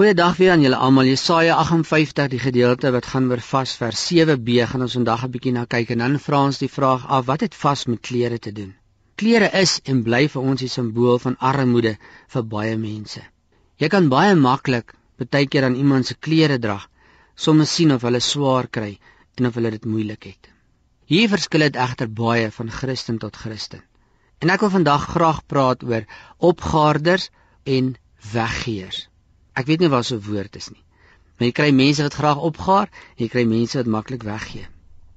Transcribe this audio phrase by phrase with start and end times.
[0.00, 1.04] Goeiedag weer aan julle almal.
[1.04, 5.52] Jesaja 58, die gedeelte wat gaan oor vas vers 7b, gaan ons vandag 'n bietjie
[5.52, 8.52] na kyk en dan vra ons die vraag af, wat het vas met klere te
[8.52, 8.70] doen?
[9.20, 11.92] Klere is en bly vir ons die simbool van armoede
[12.36, 13.20] vir baie mense.
[13.76, 16.78] Jy kan baie maklik baie keer aan iemand se klere dra,
[17.36, 18.98] soms sien of hulle swaar kry
[19.36, 20.48] en of hulle dit moeilik het.
[21.04, 23.84] Hier verskil dit egter baie van Christen tot Christen.
[24.40, 26.08] En ek wil vandag graag praat oor
[26.38, 27.28] opgaarders
[27.64, 27.96] en
[28.32, 29.09] weggeers.
[29.60, 30.82] Ek weet nie wat so 'n woord is nie.
[31.36, 34.66] Maar jy kry mense wat graag opgaar, jy kry mense wat maklik weggee.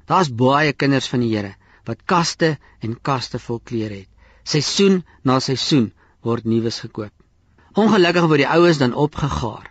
[0.07, 1.55] Daar's baie kinders van die Here
[1.87, 4.09] wat kaste en kaste vol klere het.
[4.43, 5.91] Seisoen na seisoen
[6.23, 7.11] word nuus gekoop.
[7.75, 9.67] Ongelukkig word die oues dan opgegaar.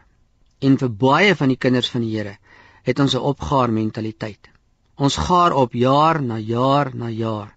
[0.60, 2.38] En vir baie van die kinders van die Here
[2.82, 4.48] het ons 'n opgaar mentaliteit.
[4.96, 7.56] Ons gaar op jaar na jaar na jaar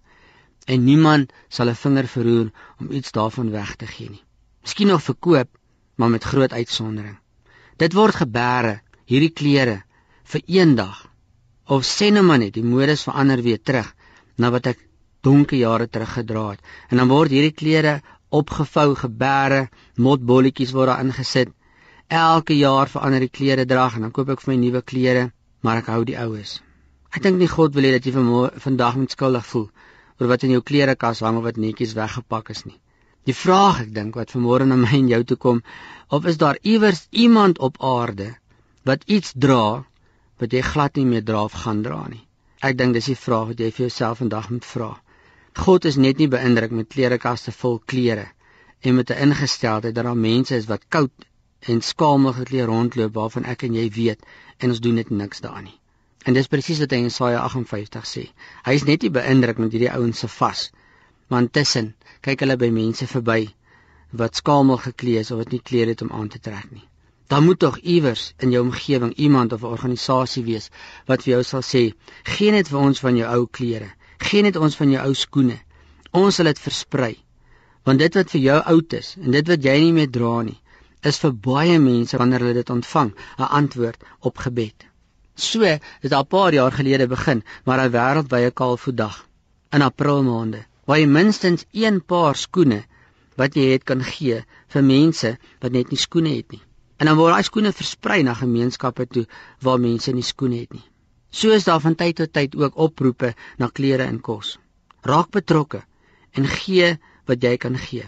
[0.66, 2.48] en niemand sal 'n vinger verroer
[2.80, 4.24] om iets daarvan weg te gee nie.
[4.62, 5.48] Miskien nog verkoop,
[5.96, 7.16] maar met groot uitsondering.
[7.76, 9.82] Dit word gebeere, hierdie klere
[10.24, 11.06] vir eendag.
[11.66, 13.92] Of sê nou maar net, die modes verander weer terug
[14.38, 14.82] na wat ek
[15.26, 16.60] donker jare terug gedra het.
[16.90, 19.66] En dan word hierdie klere opgevou, gebeere,
[19.96, 21.52] motbolletjies word daar ingesit.
[22.06, 25.28] Elke jaar verander die klere drag en dan koop ek vir my nuwe klere,
[25.62, 26.60] maar ek hou die oues.
[27.10, 29.70] Ek dink nie God wil hê dat jy vandag moet skuldig voel
[30.20, 32.78] oor wat in jou klerekas hang of wat netjies weggepak is nie.
[33.26, 35.56] Die vraag ek dink wat vanmôre na my en jou toe kom,
[36.14, 38.28] of is daar iewers iemand op aarde
[38.86, 39.82] wat iets dra
[40.42, 42.22] wat jy glad nie meer dra of gaan dra nie?
[42.62, 44.92] Ek dink dis die vraag wat jy vir jouself vandag moet vra.
[45.64, 48.28] God is net nie beïndruk met klerekaste vol klere
[48.86, 51.26] en met 'n ingesteldheid dat daar mense is wat koud
[51.72, 54.26] en skaamig gekleed rondloop waarvan ek en jy weet
[54.58, 55.78] en ons doen net niks daaraan nie.
[56.24, 58.28] En dis presies wat hy in Jesaja 58 sê.
[58.66, 60.70] Hy is net nie beïndruk met hierdie ouens se vas,
[61.28, 61.94] maar intussen
[62.26, 63.40] kyk hulle by mense verby
[64.20, 66.84] wat skamel geklee is of wat nie klere het om aan te trek nie.
[67.26, 70.70] Dan moet tog iewers in jou omgewing iemand of 'n organisasie wees
[71.06, 71.82] wat vir jou sal sê:
[72.22, 75.58] "Geen net vir ons van jou ou klere, geen net ons van jou ou skoene.
[76.12, 77.16] Ons sal dit versprei."
[77.84, 80.60] Want dit wat vir jou oud is en dit wat jy nie meer dra nie,
[81.02, 84.86] is vir baie mense wanneer hulle dit ontvang, 'n antwoord op gebed.
[85.34, 85.60] So,
[86.00, 89.26] dit al paar jaar gelede begin, maar 'n wêreldwye kaalvoetdag
[89.72, 92.84] in April maande waar jy minstens een paar skoene
[93.36, 94.40] wat jy het kan gee
[94.72, 96.62] vir mense wat net nie skoene het nie.
[96.96, 99.24] En dan word daai skoene versprei na gemeenskappe toe
[99.66, 100.84] waar mense nie skoene het nie.
[101.30, 104.56] So is daar van tyd tot tyd ook oproepe na klere en kos.
[105.02, 105.82] Raak betrokke
[106.32, 106.94] en gee
[107.26, 108.06] wat jy kan gee.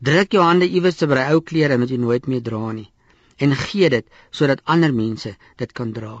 [0.00, 2.90] Druk jou hande iewers te by ou klere wat jy nooit meer dra nie
[3.42, 6.16] en gee dit sodat ander mense dit kan dra.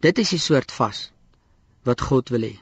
[0.00, 1.10] Dit is die soort vas
[1.84, 2.54] wat God wil hê.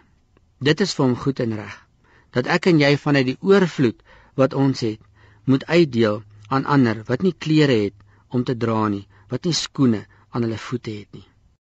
[0.58, 1.87] Dit is vir hom goed en reg
[2.36, 4.02] dat ek en jy vanuit die oorvloed
[4.40, 5.00] wat ons het,
[5.44, 7.96] moet uitdeel aan ander wat nie klere het
[8.28, 11.27] om te dra nie, wat nie skoene aan hulle voete het nie.